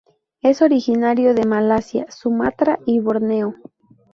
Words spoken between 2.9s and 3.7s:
Borneo.